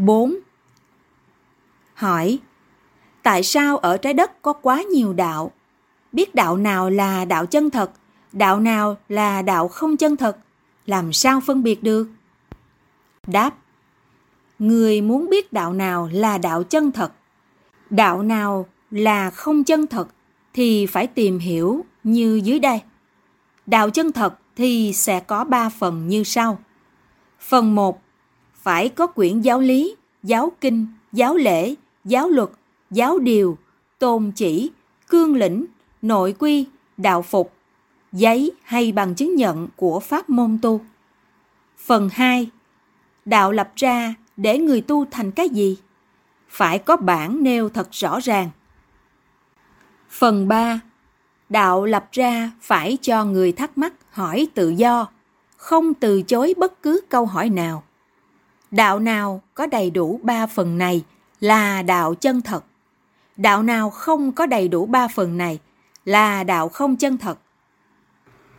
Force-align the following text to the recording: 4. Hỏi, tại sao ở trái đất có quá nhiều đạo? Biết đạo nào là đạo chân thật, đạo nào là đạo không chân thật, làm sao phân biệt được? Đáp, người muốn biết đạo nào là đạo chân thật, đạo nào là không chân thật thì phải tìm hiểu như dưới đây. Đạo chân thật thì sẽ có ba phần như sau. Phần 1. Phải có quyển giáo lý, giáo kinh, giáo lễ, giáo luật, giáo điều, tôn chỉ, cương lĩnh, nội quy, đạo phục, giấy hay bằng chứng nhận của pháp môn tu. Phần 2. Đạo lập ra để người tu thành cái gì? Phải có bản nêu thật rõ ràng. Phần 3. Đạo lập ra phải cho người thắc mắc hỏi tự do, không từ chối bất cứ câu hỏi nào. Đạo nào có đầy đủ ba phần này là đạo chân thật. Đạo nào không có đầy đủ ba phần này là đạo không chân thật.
4. 0.00 0.34
Hỏi, 1.94 2.38
tại 3.22 3.42
sao 3.42 3.76
ở 3.76 3.96
trái 3.96 4.14
đất 4.14 4.42
có 4.42 4.52
quá 4.52 4.82
nhiều 4.82 5.12
đạo? 5.12 5.52
Biết 6.12 6.34
đạo 6.34 6.56
nào 6.56 6.90
là 6.90 7.24
đạo 7.24 7.46
chân 7.46 7.70
thật, 7.70 7.90
đạo 8.32 8.60
nào 8.60 8.96
là 9.08 9.42
đạo 9.42 9.68
không 9.68 9.96
chân 9.96 10.16
thật, 10.16 10.36
làm 10.86 11.12
sao 11.12 11.40
phân 11.40 11.62
biệt 11.62 11.82
được? 11.82 12.08
Đáp, 13.26 13.54
người 14.58 15.00
muốn 15.00 15.30
biết 15.30 15.52
đạo 15.52 15.72
nào 15.72 16.08
là 16.12 16.38
đạo 16.38 16.62
chân 16.62 16.92
thật, 16.92 17.12
đạo 17.90 18.22
nào 18.22 18.66
là 18.90 19.30
không 19.30 19.64
chân 19.64 19.86
thật 19.86 20.08
thì 20.52 20.86
phải 20.86 21.06
tìm 21.06 21.38
hiểu 21.38 21.84
như 22.04 22.40
dưới 22.44 22.58
đây. 22.58 22.80
Đạo 23.66 23.90
chân 23.90 24.12
thật 24.12 24.38
thì 24.56 24.92
sẽ 24.92 25.20
có 25.20 25.44
ba 25.44 25.68
phần 25.68 26.08
như 26.08 26.24
sau. 26.24 26.58
Phần 27.40 27.74
1. 27.74 28.02
Phải 28.62 28.88
có 28.88 29.06
quyển 29.06 29.40
giáo 29.40 29.60
lý, 29.60 29.96
giáo 30.22 30.52
kinh, 30.60 30.86
giáo 31.12 31.36
lễ, 31.36 31.74
giáo 32.04 32.28
luật, 32.28 32.48
giáo 32.90 33.18
điều, 33.18 33.58
tôn 33.98 34.32
chỉ, 34.34 34.70
cương 35.08 35.36
lĩnh, 35.36 35.66
nội 36.02 36.34
quy, 36.38 36.66
đạo 36.96 37.22
phục, 37.22 37.52
giấy 38.12 38.52
hay 38.62 38.92
bằng 38.92 39.14
chứng 39.14 39.34
nhận 39.34 39.68
của 39.76 40.00
pháp 40.00 40.30
môn 40.30 40.58
tu. 40.62 40.80
Phần 41.78 42.08
2. 42.12 42.50
Đạo 43.24 43.52
lập 43.52 43.72
ra 43.76 44.14
để 44.36 44.58
người 44.58 44.80
tu 44.80 45.04
thành 45.10 45.30
cái 45.30 45.48
gì? 45.48 45.78
Phải 46.48 46.78
có 46.78 46.96
bản 46.96 47.42
nêu 47.42 47.68
thật 47.68 47.88
rõ 47.90 48.20
ràng. 48.20 48.50
Phần 50.10 50.48
3. 50.48 50.80
Đạo 51.48 51.84
lập 51.84 52.08
ra 52.12 52.50
phải 52.60 52.98
cho 53.00 53.24
người 53.24 53.52
thắc 53.52 53.78
mắc 53.78 53.92
hỏi 54.10 54.48
tự 54.54 54.68
do, 54.68 55.06
không 55.56 55.94
từ 55.94 56.22
chối 56.22 56.54
bất 56.56 56.82
cứ 56.82 57.00
câu 57.08 57.26
hỏi 57.26 57.48
nào. 57.48 57.82
Đạo 58.70 58.98
nào 58.98 59.42
có 59.54 59.66
đầy 59.66 59.90
đủ 59.90 60.20
ba 60.22 60.46
phần 60.46 60.78
này 60.78 61.04
là 61.40 61.82
đạo 61.82 62.14
chân 62.14 62.42
thật. 62.42 62.64
Đạo 63.36 63.62
nào 63.62 63.90
không 63.90 64.32
có 64.32 64.46
đầy 64.46 64.68
đủ 64.68 64.86
ba 64.86 65.08
phần 65.08 65.38
này 65.38 65.58
là 66.04 66.44
đạo 66.44 66.68
không 66.68 66.96
chân 66.96 67.18
thật. 67.18 67.38